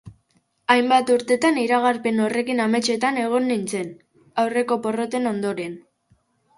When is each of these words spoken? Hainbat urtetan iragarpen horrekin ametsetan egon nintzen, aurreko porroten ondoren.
Hainbat 0.75 1.11
urtetan 1.15 1.59
iragarpen 1.65 2.23
horrekin 2.25 2.63
ametsetan 2.65 3.21
egon 3.27 3.49
nintzen, 3.53 3.95
aurreko 4.47 4.83
porroten 4.89 5.35
ondoren. 5.37 5.83